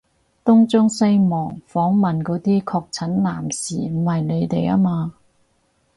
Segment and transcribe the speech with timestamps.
[0.43, 5.13] 東張西望訪問嗰啲確診男士唔係你哋吖嘛？